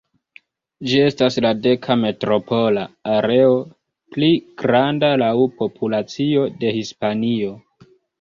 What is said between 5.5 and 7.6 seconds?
populacio de Hispanio.